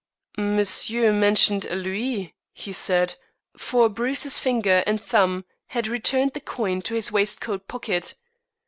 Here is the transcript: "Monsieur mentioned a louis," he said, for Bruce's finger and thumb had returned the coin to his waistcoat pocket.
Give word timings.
"Monsieur 0.35 1.13
mentioned 1.13 1.65
a 1.65 1.75
louis," 1.75 2.33
he 2.53 2.71
said, 2.71 3.13
for 3.55 3.87
Bruce's 3.87 4.39
finger 4.39 4.83
and 4.87 4.99
thumb 4.99 5.45
had 5.67 5.85
returned 5.85 6.33
the 6.33 6.39
coin 6.39 6.81
to 6.81 6.95
his 6.95 7.11
waistcoat 7.11 7.67
pocket. 7.67 8.15